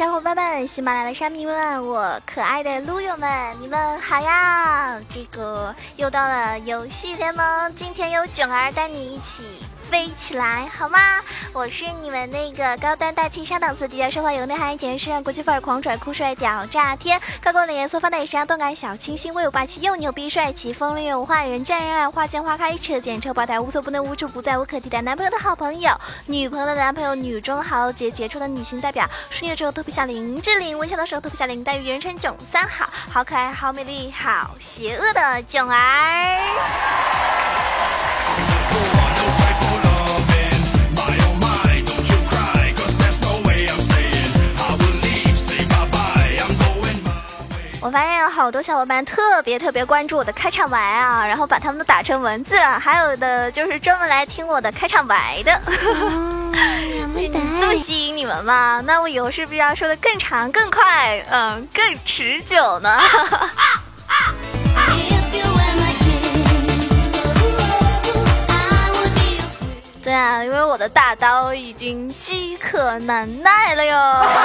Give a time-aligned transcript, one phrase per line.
[0.00, 4.98] 小伙伴们，喜马拉雅的山民们，我可爱的撸友们，你们好呀！
[5.10, 9.42] 这个又到了游戏联盟，今天由囧儿带你一起。
[9.90, 10.98] 飞起来好吗？
[11.52, 25.92] 我是你们那个高端大气上档次、低调奢华有内涵、简约时尚、国际范儿、狂拽酷帅屌炸天、高光冷颜色、放大时尚、动感小清新、威武霸气又牛逼帅气、风流有话、人见人爱、花见花开、车见车爆胎、无所不能、无处不在、无可替代、男朋友的好朋友、
[26.26, 37.39] 女朋友的男朋友、女中豪杰、杰出的女性代表、淑女的时候头皮像林志玲，微笑的时候特别像林黛玉，人称囧三好，好可爱、好美丽、好邪恶的囧儿。
[47.82, 55.60] 我发现有好多小伙伴特别特别关注我的开场白啊，然后把他们都打成文字了，还有的就是专门来听我的开场白的。
[57.58, 58.82] 这么吸引你们吗？
[58.84, 63.00] 那我以后是不是要说的更长、更快，嗯，更持久呢？
[70.10, 73.96] 对啊，因为我的大刀已经饥渴难耐了哟。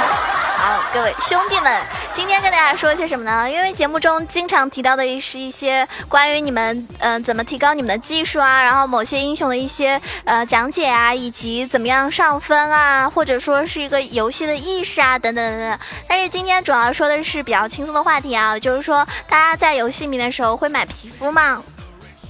[0.57, 1.81] 好，各位兄弟们，
[2.13, 3.49] 今天跟大家说些什么呢？
[3.49, 15.79] 因为节目中经常提到的是一些关于你们嗯怎么提高你们的技术啊，然后某些英雄的一些呃讲解啊，以及怎么样上分啊，或者说是一个游戏的意识啊等等等等。
[16.07, 21.63] 但是今天主要说的是比较轻松的话题啊，就是说大家在游戏里面的时候会买皮肤吗？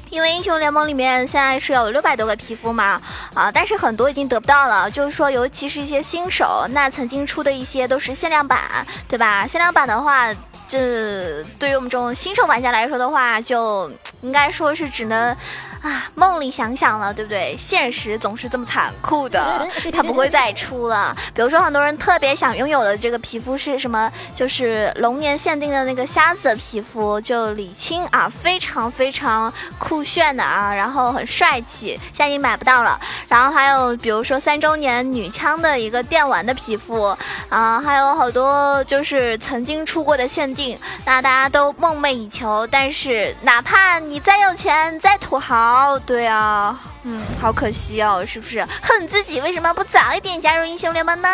[0.09, 3.01] 因为英雄联盟里面现在是有六百多个皮肤嘛，
[3.33, 4.89] 啊，但是很多已经得不到了。
[4.89, 9.45] 就是说，尤其是一些新手，那曾经出的一些都是限量版，对吧？
[9.45, 10.33] 限量版的话，
[10.67, 13.91] 这对于我们这种新手玩家来说的话，就
[14.25, 15.35] 应该说是只能。
[15.81, 17.55] 啊，梦里想想了，对不对？
[17.55, 21.15] 现实总是这么残酷的， 它不会再出了。
[21.31, 24.11] 比如说，很多人特别想拥有的这个皮肤是什么？
[24.33, 32.99] 就是龙年限定的那个瞎子的皮肤，就李青啊，非常非常酷炫的啊，然后很帅气，现在已经买不到了。
[33.29, 37.15] 然后还有比如说三周年女枪的一个电玩的皮肤
[37.49, 40.75] 啊，还有好多就是曾经出过的限定，
[41.05, 42.65] 那大家都梦寐以求。
[42.71, 45.99] 但是哪怕你你再有钱，再土豪。
[45.99, 48.65] 对啊，嗯，好可惜哦，是不是？
[48.81, 51.29] 恨自己为什么不早一点加入英雄联盟呢？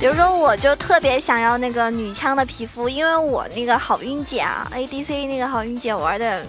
[0.00, 6.44] 比如说，我就特别想要那个女枪的皮肤，因为我那个好运姐啊，ADC 那个好运姐玩的。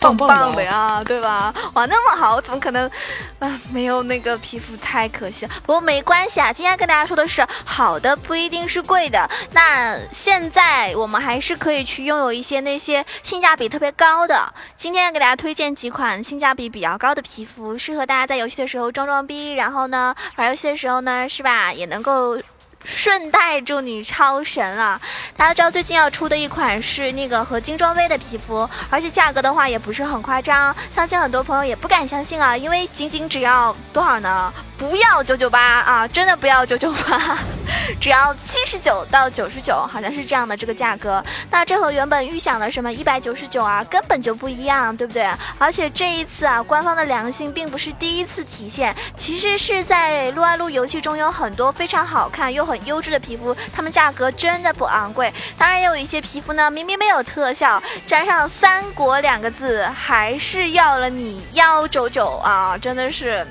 [0.00, 1.52] 棒棒的呀，对吧？
[1.74, 2.90] 哇，那么好，我怎么可能？
[3.38, 5.52] 啊，没有那个皮肤太可惜了。
[5.66, 9.28] 不过没关系啊，今天跟大家说的是好的，不一定是贵的。
[9.52, 14.52] 那现在我们还是可以去拥有一些那些性价比特别高的。
[14.76, 21.72] 今天给大家推荐几款性价比比较高的皮肤，适合大家在游戏的时候装装逼，然后呢玩游戏的时候呢，是吧？
[21.72, 22.38] 也能够。
[22.84, 25.00] 顺带祝你超神啊！
[25.36, 34.52] 大家知道最近要出的一款是那个合金装备的皮肤，而且价格的话也不是很夸张，相信很多朋友也不敢相信啊，因为仅仅只要多少呢？
[34.80, 37.38] 不要九九八啊，真的不要九九八，
[38.00, 41.22] 只要七十九到九十九，好像是这样的这个价格。
[41.50, 45.30] 那这和原本预想的什么一百九十九啊，根本就不一样，对不对？
[45.58, 55.30] 而且这一次啊，官方的良心并不是第一次体现，其实是在撸啊撸游戏中有很多非常好看又很优质的皮肤，它们价格真的不昂贵。
[55.58, 63.46] 当然也有一些皮肤呢，明明没有特效，沾上三国两个字，还是要了你幺九九啊，真的是。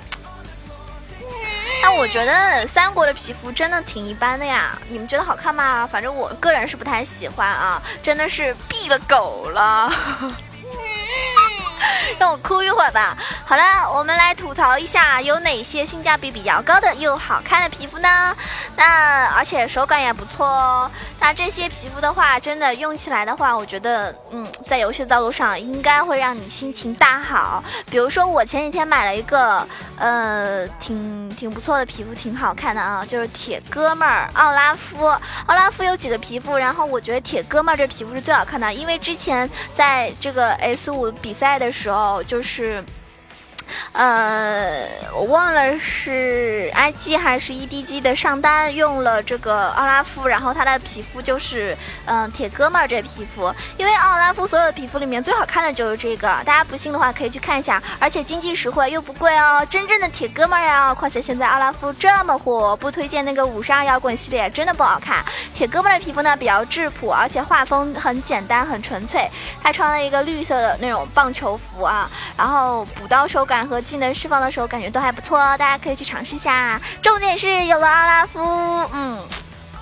[1.81, 5.87] 那我觉得三国的皮肤真的挺一般的呀，你们觉得好看吗？
[5.91, 9.91] 反正我个人是不太喜欢啊，真的是毙了狗了。
[12.19, 13.17] 让我哭一会儿吧。
[13.45, 18.35] 好了，我们来吐槽一下有哪些性价比比较高的又好看的皮肤呢？
[18.75, 20.91] 那而且手感也不错哦。
[21.19, 27.63] 那这些皮肤的话，真的用起来的话，我觉得，嗯，在游戏的道路上应该会让你心情大好。
[27.89, 29.65] 比如说我前几天买了一个，
[29.99, 35.07] 呃，挺挺不错的皮肤，挺好看的啊，就是铁哥们儿奥拉夫。
[35.45, 42.83] 奥拉夫有几个皮肤，然后我觉得铁哥们儿这皮肤是最好看的，因为之前在这个 S 五比赛的时候就是。
[43.91, 60.93] 呃，我忘了是 IG 还是 EDG 的上单用了这个奥拉夫，然后他的皮肤就是嗯铁哥们儿这皮肤，因为奥拉夫所有的皮肤里面最好看的就是这个，大家不信的话可以去看一下，而且经济实惠又不贵哦，真正的铁哥们儿呀！
[60.93, 65.23] 况且现在奥拉夫这么火，不推荐那个五十二摇滚系列，真的不好看。
[65.53, 69.29] 铁哥们儿的皮肤呢比较质朴，而且画风很简单很纯粹，
[69.61, 73.58] 他穿了一个绿色的那种棒球服啊，然后补刀手感。
[73.67, 76.79] 和技能释放的时候感觉都还不错，大家可以去尝试一下。
[77.01, 78.39] 重点是有了奥拉夫，
[78.93, 79.19] 嗯，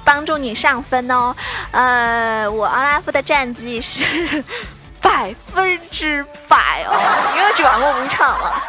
[0.04, 1.36] 帮助你上分哦。
[1.72, 4.44] 呃，我奥拉夫的战绩是
[5.02, 8.64] 百分之百哦，因为只玩过五场了。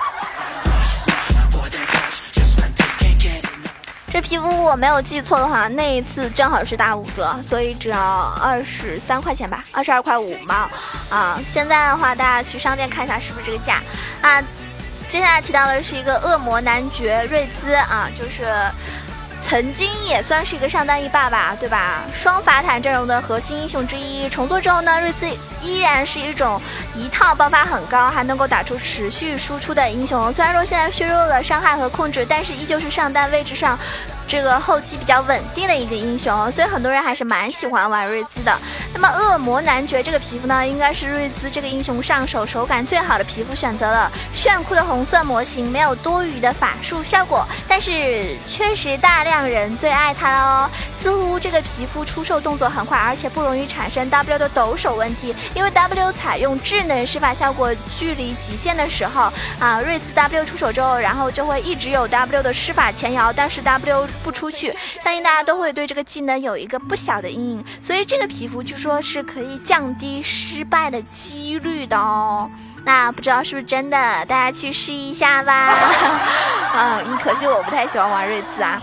[4.11, 8.01] 这皮肤我没有记错的话，那一次正好是打五折，所以只要
[8.43, 10.55] 二十三块钱吧，二十二块五毛。
[11.11, 13.83] 啊，现在的话大家去商店看一下是不是这个价
[14.23, 14.43] 啊。
[15.09, 18.47] 接下来提到的是一个恶魔男爵瑞兹啊，就是。
[19.47, 22.03] 曾经也算是一个上单一霸吧，对吧？
[22.13, 24.29] 双法坦阵容的核心英雄之一。
[24.29, 25.27] 重做之后呢，瑞兹
[25.63, 26.61] 依然是一种
[26.95, 30.31] 一套爆发很高，还能够打出持续输出的英雄。
[30.35, 33.79] 虽然说现在削弱了伤害和控制，但是依旧是上单位置上。
[34.29, 38.55] 这个后期比较稳定的一个英雄，所以很多人还是蛮喜欢玩瑞兹的。
[38.93, 44.13] 那么恶魔男爵这个皮肤呢，应该是瑞兹这个英雄上手手感最好的皮肤选择了。
[44.35, 50.71] 炫酷的红色模型，没有多余的法术效果，但是确实大量人最爱它了哦。
[51.01, 72.51] 似乎这个皮肤出售动作很快，而且不容易产生 W 的抖手问题，因为 W 采用智能施法效果，距离极限的时候啊，瑞兹 W 出手之后，然后就会一直有 W 的施法前摇，但是 W 不出去，相信大家都会对这个技能有一个不小的阴影，所以这个皮肤据说是可以降低失败的几率的哦。
[72.85, 73.97] 那不知道是不是真的，
[74.27, 75.75] 大家去试一下吧。
[76.75, 78.81] 嗯， 可惜我不太喜欢玩瑞兹啊。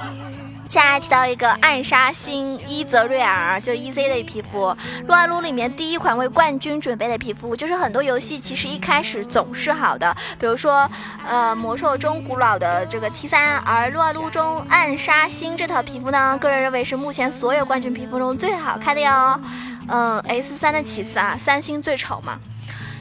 [0.76, 4.76] 接下来提到一个暗杀星伊泽瑞尔，就 E Z 的皮肤，
[5.08, 10.86] 撸啊撸里面第一款为冠军准备的皮肤，就是很多游戏其实一开始总是好的，比如说
[11.26, 19.40] 呃魔兽中古老的这个 T 三，而撸啊撸中暗杀星这套皮肤呢，个人认为是目前所有冠军皮肤中最好看的哟。
[19.88, 22.38] 嗯，S 三的其次啊，三星最丑嘛。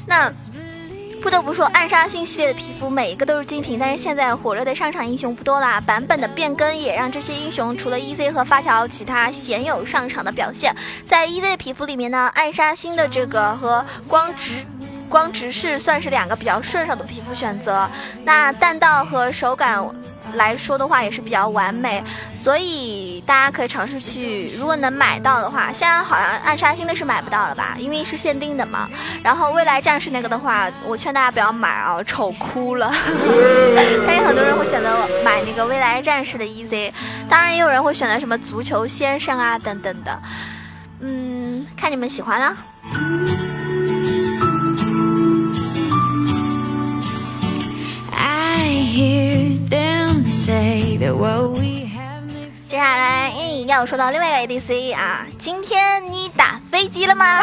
[0.06, 0.30] 那。
[1.24, 10.76] 不得不说，暗杀星系列的皮肤每一个都是精品，但是现在火热的上场英雄不多啦，版本的变更也让这些英雄除了 EZ 和发条，其他鲜有上场的表现。
[11.06, 14.66] 在 EZ 皮肤里面呢，暗杀星的这个和光直
[15.08, 17.88] 光直视算是两个比较顺手的皮肤选择，
[18.22, 19.82] 那弹道和手感。
[20.34, 22.02] 来说的话也是比较完美，
[22.42, 28.88] 所以大家可以尝试去，如果能买到的话，现在好像暗杀星的是买不到了吧，因为是限定的嘛。
[29.22, 32.92] 然后未来战士那个的话，我劝大家不要买啊，丑哭了。
[34.06, 36.92] 但是很多人会选择买那个未来战士的 EZ，
[37.28, 40.18] 当然也有人会选择什么足球先生啊等等的，
[41.00, 42.40] 嗯，看你们喜欢
[50.98, 51.53] 了。
[52.74, 53.32] 接下来，
[53.68, 57.38] 要说到另外一个 ADC 啊，今天你打飞机了吗？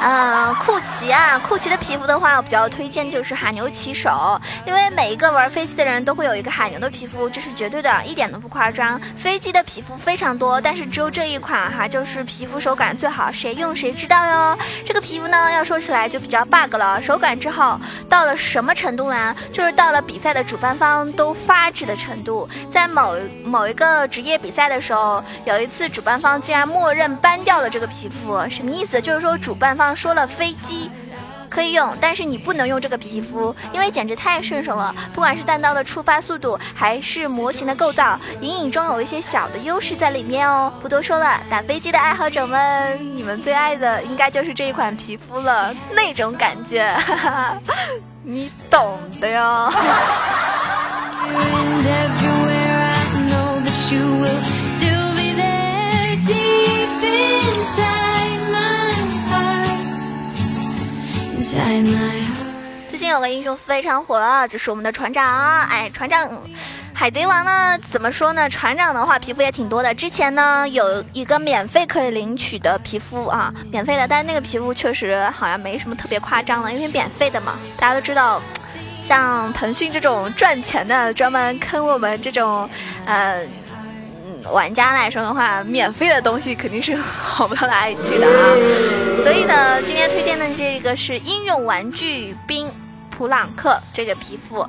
[0.00, 8.98] 嗯， 酷奇啊，酷奇的皮肤的话，我比较推荐就是海牛骑手，因为每一个玩飞机的人都会有一个海牛的皮肤，这是绝对的，一点都不夸张。
[9.14, 14.58] 飞机的皮肤非常多，但是只有这一款哈，就是皮肤手感最好，谁用谁知道哟。
[14.86, 19.36] 这个皮肤呢，要说起来就比较 bug 了，手感之好到了什么程度呢？
[19.52, 29.00] 就是到了比赛的主办方都发指的程度，在某某一个职业比赛的时候，有一次主办方竟然默认 ban 掉了这个皮肤，什么意思？
[29.00, 29.88] 就是说主办方。
[29.96, 30.90] 说了飞机
[31.48, 34.94] 可以用，但是你不能用这个皮肤，因为简直太顺手了。
[35.14, 40.72] 不管是弹道的触发速度，还是模型的构造，隐隐中有一些小的优势在里面哦。
[40.80, 46.94] 不多说了，打飞机的爱好者们，你们最爱的应该就是这一款皮肤了，那种感觉，
[48.22, 49.72] 你懂的哟。
[62.88, 65.60] 最近有个英雄非常火，就是我们的船长。
[65.66, 66.28] 哎，船长，
[66.92, 67.78] 海贼王呢？
[67.90, 68.50] 怎么说呢？
[68.50, 69.94] 船长的话皮肤也挺多的。
[69.94, 77.54] 之前呢有一个免费可以领取的皮肤啊，免费的，但是那个皮肤确实好像没什么特别夸张的，因为免费的嘛。
[77.78, 78.42] 大家都知道，
[79.06, 82.68] 像腾讯这种赚钱的，专门坑我们这种，
[83.06, 83.42] 呃。
[84.52, 88.42] 玩家来说的话，免费的东西肯定是好不到哪里去的啊。
[89.22, 92.68] 所以呢，今天推荐的这个是应用玩具冰
[93.10, 94.66] 普朗克这个皮肤，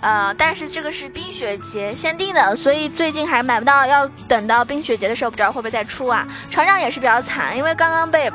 [0.00, 6.26] 呃，但是这个是冰雪节限定的，所以最近还买不到，要等到冰雪节的时候，不知道会不会再出啊。
[6.50, 8.30] 船长也是比较惨，因为刚刚被。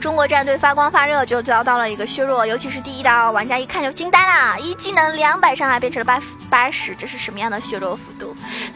[0.00, 7.98] 中国战队发光发热就遭到了一个削弱，尤其是第一刀，玩家一看就惊呆了，一技能两百伤害变成了八八十，这是什么样的削弱？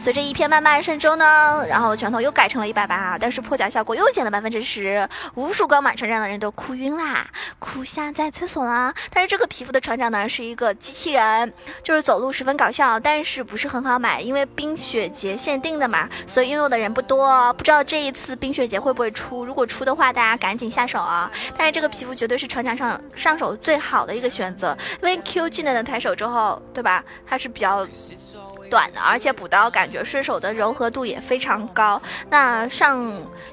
[0.01, 7.27] 随着一片漫漫神州呢，然后拳头又改成了一百八，但是破甲效果又减了百分之十，无数刚满船长的人都哭晕啦，
[7.59, 8.93] 哭瞎在厕所啦。
[9.11, 11.53] 但是这个皮肤的船长呢是一个机器人，
[11.83, 17.51] 就是走路十分搞笑，但是不是很好买，因为冰雪节限定的嘛，所以拥有的人不多。
[17.53, 21.29] 不知道这一次冰雪节会不会出，如果出的话，大家赶紧下手啊！
[21.57, 27.03] 但是这个皮肤绝对是船长上上手最好的一个选择，因为 Q 技能的抬手之后，对吧？
[27.27, 27.85] 它是比较。
[28.69, 32.01] 短的，而且补刀感觉顺手的柔和度也非常高。
[32.29, 33.01] 那上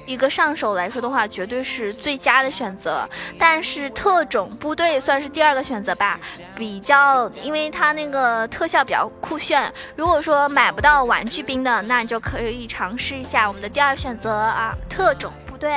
[0.05, 3.09] 一个上手来说的话，绝对是最佳的选择。
[3.39, 6.21] 但是特种部队算是第二个选择吧，
[6.55, 9.73] 比较，因为它那个特效比较酷炫。
[9.97, 15.75] 如果说买不到玩具兵的，那你就可以尝试一下我们的第二选择啊，特种部队。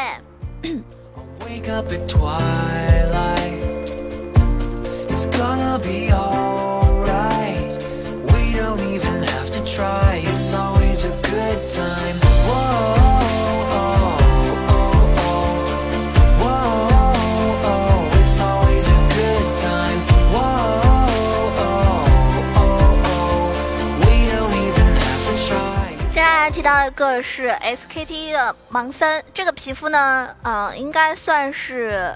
[26.11, 32.13] 接下来提到一个是 SKT 的盲僧，这个皮肤呢，嗯，应该算是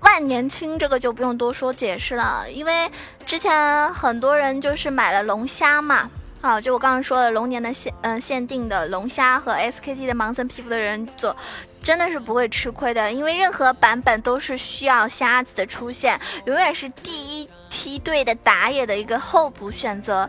[0.00, 2.90] 万年青，这个就不用多说解释了，因为
[3.26, 6.10] 之前很多人就是买了龙虾嘛。
[6.40, 11.36] 啊，就我刚刚说的龙年的限嗯限定的龙虾和 SKT 的盲僧皮肤的人做，
[11.82, 17.48] 真的是不会吃亏的，因为任何版本都是需要瞎子的出现，永远是第一。
[17.70, 20.26] 梯队的打野的一个候补选择，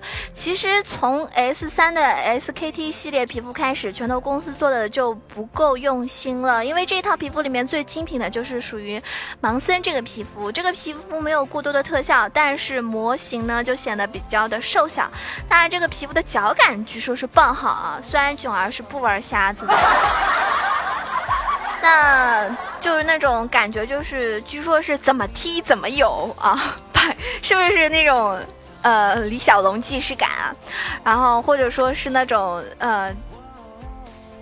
[0.50, 6.65] 其实从 S 三的 SKT 系列皮肤开始，拳头公司做的就不够用心了。
[6.65, 9.00] 因为这套皮肤里面最精品的就是属于
[9.44, 15.08] 盲僧这个皮肤，这个皮肤没有过多的特效，但是模型呢就显得比较的瘦小。
[15.48, 19.74] 当然，这个皮肤的脚感据说是爆好啊，虽然囧儿是不玩瞎子的，
[21.79, 26.75] 那就是那种感觉，就是据说是怎么踢怎么有啊。
[27.41, 28.38] 是不是那种
[28.81, 30.55] 呃李小龙既视感啊？
[31.03, 33.13] 然后或者说是那种呃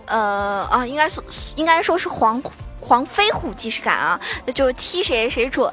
[0.06, 1.24] 呃啊，应该说
[1.56, 2.42] 应该说是黄
[2.82, 4.20] 黄飞虎既视感啊，
[4.54, 5.72] 就踢谁谁准，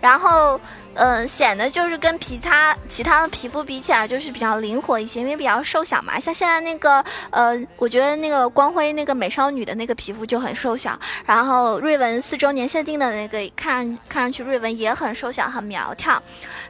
[0.00, 0.60] 然后。
[0.94, 6.18] 嗯，显得就是跟其他其他的皮肤比起来，就是比较灵活一些，因为比较瘦小嘛。
[6.18, 10.98] 像现在那个，呃，我觉得那个光辉那个美少女的那个皮肤就很瘦小。
[11.26, 16.22] 然后瑞文四周年限定的那个，看看上去瑞文也很瘦小，很苗条，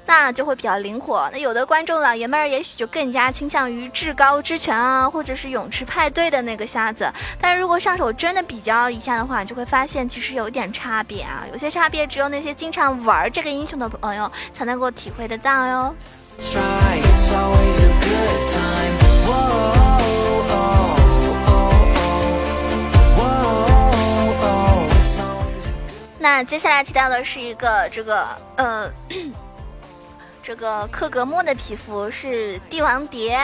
[0.07, 1.29] 那就会比较灵活。
[1.33, 7.11] 那有的观众老爷们儿也许就更加倾向于至高之拳啊，或者是泳池派对的那个瞎子。
[7.41, 11.45] 但如果上手真的比较一下的话，就会发现其实有点差别啊。
[11.53, 14.31] 有些差别只有那些经常玩这个英雄的呃朋友。
[14.55, 15.95] 才能够体会得到哟。
[26.19, 28.91] 那接下来提到的是一个这个呃，
[30.43, 33.39] 这个克格莫的皮肤是帝王蝶。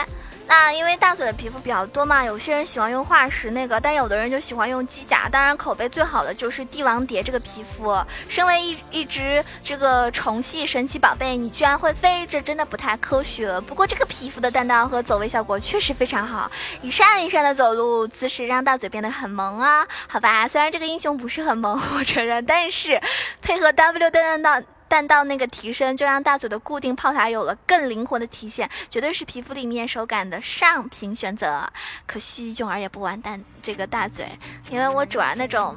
[0.51, 5.29] 那因为大嘴的皮肤比较多嘛，有些人喜欢用化石那个，但有的人就喜欢用机甲。
[5.29, 7.97] 当然，口碑最好的就是帝王蝶这个皮肤。
[8.29, 13.61] 身为一一只这个虫系神奇宝贝，你居然会飞，这真的不太科学。
[13.61, 16.51] 不过这个皮肤的弹道和走位效果确实非常好，
[16.83, 19.87] 一闪一闪的走路姿势让大嘴变得很萌啊。
[20.09, 23.01] 好吧，虽然这个英雄不是很萌，我承认，但是
[23.41, 24.61] 配合 W 弹道。
[24.91, 31.73] 弹道那个提升，就让大嘴的固定炮塔有了更灵活的体现，绝对是皮肤里面手感的上品选择。
[32.07, 34.27] 可惜囧儿也不玩蛋这个大嘴，
[34.69, 35.77] 因为我主要那种。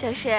[0.00, 0.30] 就是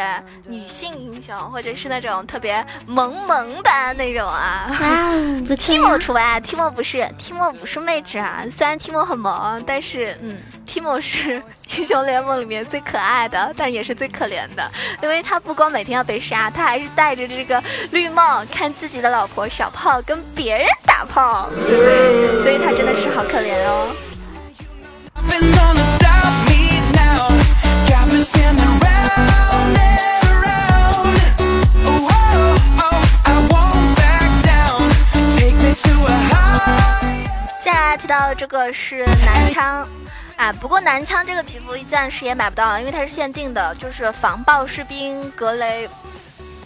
[0.48, 4.68] 女性英雄，或者是那种特别萌萌的那种啊。
[5.56, 8.44] Timo 除外，Timo 不是，Timo 不是妹纸啊。
[8.50, 11.42] 虽然 Timo 很萌，但是嗯，Timo 是
[11.78, 14.72] 英雄联盟里面最可爱的，但也是最可怜的，
[15.04, 22.42] 因为他不光每天要被杀，他还是戴着这个绿帽看自己的老婆小炮跟别人打炮，对不对？
[22.42, 23.94] 所以他真的是好可怜哦。
[38.42, 39.88] 这个是男枪，
[40.36, 45.88] 啊，不过男枪这个皮肤暂时也买不到，因为它是限定的，就是防爆士兵格雷。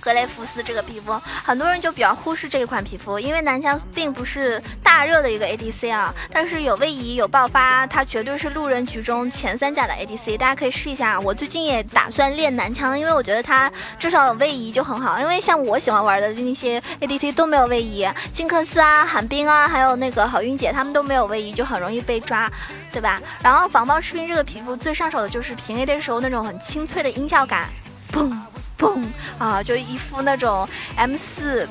[0.06, 11.20] 格雷夫斯这个皮肤，很多人就比较忽视这一款皮肤，因为南枪并不是大热的一个 ADC 啊，但是有位移有爆发，它绝对是路人局中前三甲的 ADC，大家可以试一下。
[11.20, 22.48] 我最近也打算练南枪，因为我觉得它至少有位移就很好，因为像我喜欢玩的那些 ADC 都没有位移，金克斯啊、寒冰啊，还有那个好运姐他们都没有位移，就很容易被抓，
[22.92, 23.20] 对吧？
[23.42, 27.70] 然后防爆士兵这个皮肤最上手的就是平 A 的时候那种很清脆的音效感，
[28.14, 28.32] 嘣。
[28.78, 29.04] 嘣
[29.40, 29.62] 啊！
[29.64, 31.68] 就一副那种 M 四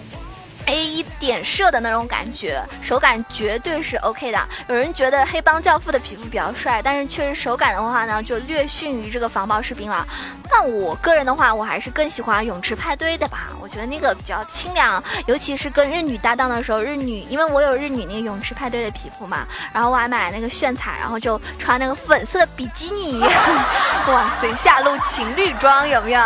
[0.67, 4.39] A 一点射的那种感觉，手感绝对是 OK 的。
[4.67, 10.07] 有人觉得黑帮教父的皮肤比较帅，但是确实手感的话呢，就略逊于这个防爆士兵了。
[10.51, 13.49] 那我个人的话，我还是更喜欢泳池派对的吧。
[13.61, 23.21] 我觉得那个比较清凉，尤其是跟日女搭档的时候，日女因为我有日女那个泳池派对的皮肤嘛，然后我还买了那个炫彩，然后就穿那个粉色的比基尼，
[24.09, 26.23] 哇塞，下路情侣装有没有？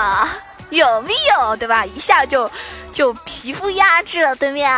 [0.70, 1.84] 有没有对吧？
[1.84, 2.50] 一下就
[2.92, 4.70] 就皮肤压制了对面。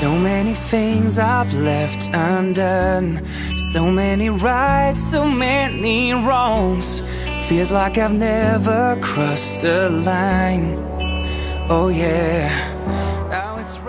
[0.00, 3.22] So many things I've left undone,
[3.72, 7.02] so many rights, so many wrongs.
[7.48, 10.76] Feels like I've never crossed a line.
[11.68, 12.50] Oh yeah.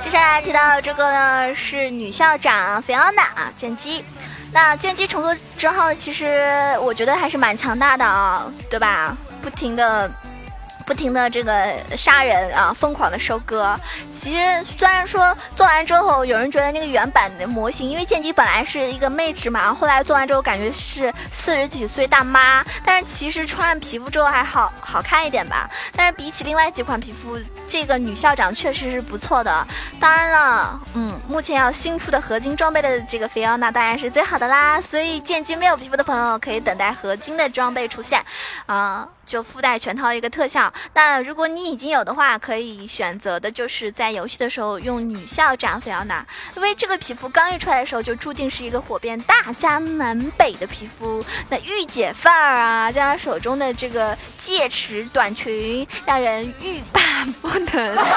[0.01, 4.03] 接下来提到这个呢是女校长菲奥娜啊，剑姬。
[4.51, 9.17] 那剑姬重组之后，其实我觉得还是蛮强大的啊，对吧？
[9.41, 10.09] 不停的。
[10.85, 13.79] 不停的这个杀人啊，疯狂的收割。
[14.23, 25.69] 其实虽然说做完之后，有人觉得那个原版的模型，因为剑姬本来是一个妹纸嘛，后来做完之后感觉是四十几岁大妈，但是其实穿上皮肤之后还好好看一点吧。
[25.93, 27.37] 但是比起另外几款皮肤，
[27.67, 29.67] 这个女校长确实是不错的。
[29.99, 34.79] 当然了，嗯，目前要新出的合金装备的这个菲奥娜当然是最好的啦。
[34.79, 38.23] 所以剑姬没有皮肤的朋友可以等待合金的装备出现，
[38.67, 40.71] 啊，就附带全套一个特效。
[40.93, 51.23] 那如果你已经有的话，可以选择的就是在游戏的时候用女校长菲奥娜，因为这个皮肤刚一出来的时候就注定是一个火遍大江南北的皮肤。
[51.49, 57.01] 那御姐范儿啊，加上手中的这个戒尺短裙，让人欲罢
[57.41, 57.97] 不能。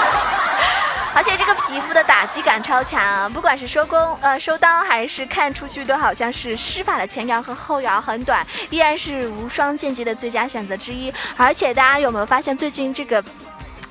[1.15, 11.11] 而且这个皮肤的打击感超强，不管是收工呃收刀还是看出去，都好像是施法的前摇和后摇很短，依然是无双剑姬的最佳选择之一。
[11.39, 13.25] 而且大家有没有发现最近这个？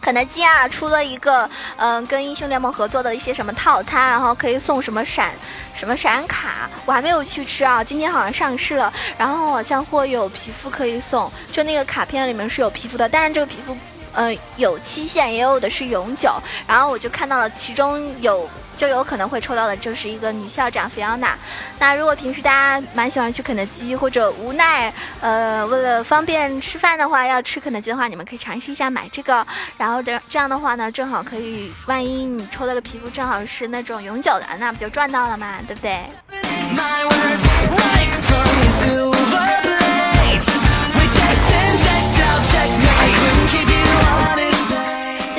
[0.06, 5.34] 肯德基啊，出了一个嗯，跟英雄联盟合作的一些什么套餐，然后可以送什么闪
[5.74, 7.84] 什么闪卡，我还没有去吃啊。
[7.84, 13.76] 今天好像上市了，然后好像会有皮肤可以送，就那个卡片里面是有皮肤的，但是这个皮肤
[14.14, 16.32] 嗯有期限，也有的是永久。
[16.68, 18.48] 然后我就看到了其中有。
[18.76, 21.38] 就有可能会抽到的就是一个女校长菲奥娜。
[21.80, 29.46] 那如果平时大家蛮喜欢去肯德基，或者无奈呃为了方便吃饭的话要吃肯德基的话，你们可以尝试一下买这个。
[29.78, 36.00] 然后这这样的话呢，正好可以，万一你抽到的皮肤正好是那种永久的，那不就赚到了嘛，对不对？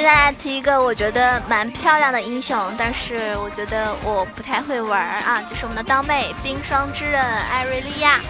[0.06, 8.20] 大家提一个我觉得蛮漂亮的英雄，但是我觉得我不太会玩啊，就是我们的刀妹冰霜之刃艾瑞莉亚。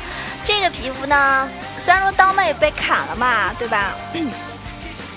[0.43, 1.47] 这个皮肤呢，
[1.85, 3.91] 虽然说刀妹被砍了嘛，对吧？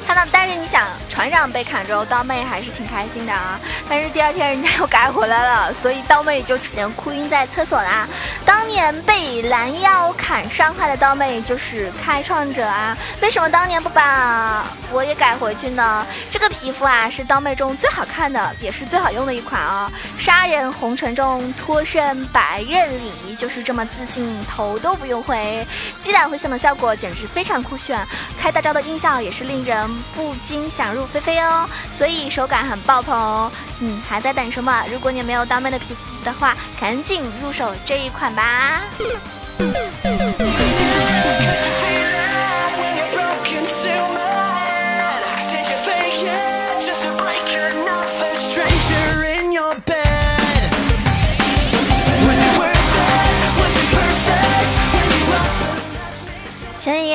[0.09, 3.59] 看到，但是你想，船长被砍之后，刀妹还是挺开心的啊。
[3.87, 8.07] 但是第二天人家又改回来了，所以刀妹就只能哭晕在厕所啦。
[8.43, 12.97] 当年被拦腰砍伤害的刀妹就是开创者啊。
[13.21, 16.03] 为什么当年不把我也改回去呢？
[16.31, 19.91] 这个皮肤啊，是刀妹中最好看的，也是最好用的一款啊。
[20.17, 25.67] 杀人红尘中脱身白刃里，就是这么自信，头都不用回，
[25.99, 28.03] 击打回响的效果简直非常酷炫。
[28.41, 29.98] 开大招的音效也是令人。
[30.15, 33.51] 不禁想入非非哦，所以手感很爆棚哦。
[33.79, 34.83] 嗯，还在等什么？
[34.91, 38.81] 如果你没有刀妹的皮肤的话，赶紧入手这一款吧。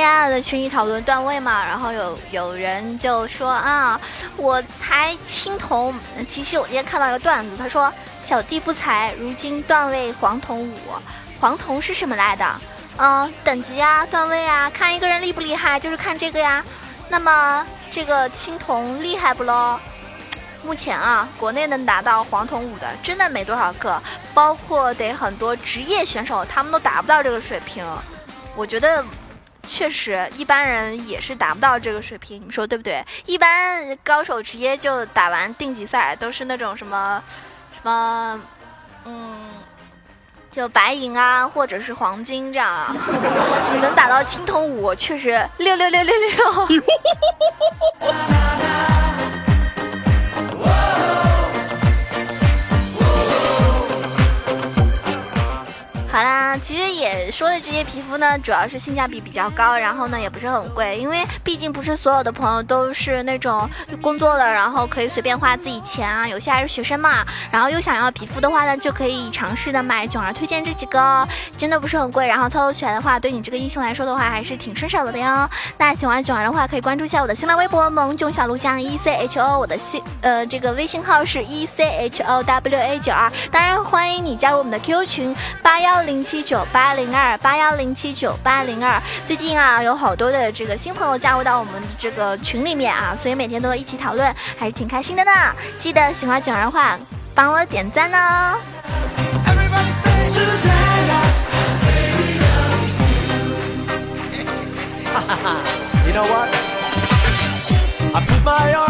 [0.04, 3.98] 前几天在群里讨论段位嘛，然后有有人就说啊，
[4.36, 5.94] 我才青铜。
[6.28, 7.90] 其实我今天看到一个段子，他说
[8.22, 10.76] 小弟不才，如今段位黄铜五。
[11.40, 12.46] 黄铜是什么来的？
[12.98, 16.62] 嗯，等级啊，段位啊，看一个人厉不厉害就是看这个呀。
[17.08, 19.80] 那么这个青铜厉害不喽？
[20.62, 23.98] 目前啊，国内能达到黄铜五的真的没多少个，
[24.34, 27.82] 包括得很多职业选手他们都达不到这个水平。
[28.54, 29.02] 我觉得。
[29.68, 33.04] 确实，一般人也是达不到这个水平，你们说对不对？
[33.26, 37.22] 一般高手直接就打完定级赛，都是那种什么
[37.74, 38.40] 什么，
[39.04, 39.38] 嗯，
[40.50, 42.94] 就白银啊，或者是黄金这样啊。
[43.72, 46.32] 你能打到青铜五，确实六六六六六。
[56.62, 63.68] 其实也说的这些皮肤呢，主要是性价比比较高，然后呢也不是很贵，因为毕竟不是所有的朋友都是那种
[64.00, 71.26] 工作了，然后可以随便花自己钱啊，有些还是学生嘛，然后又想要皮肤的话呢，就可以尝试的买囧儿推荐这几个，
[71.58, 75.48] 真的不是很贵，然后操作起来的话，对你这个英雄来说的话还是挺顺手的哟。
[75.76, 85.94] 那喜欢囧儿的话，可以关注一下我的新浪微博萌囧小鹿酱 E C H O，我的新呃这个微信号是 E C H O W A 九二，当然欢迎你加入我们的 QQ 群八幺。
[86.04, 95.32] 零七九八零二八幺零七九八零二，最近啊有好多的这个新朋友加入到我们的这个群里面啊，所以每天都一起讨论，还是挺开心的呢。
[95.78, 96.98] 记得喜欢囧儿的话，
[97.34, 98.58] 帮我点赞哦
[106.06, 106.50] you know what
[108.44, 108.84] my。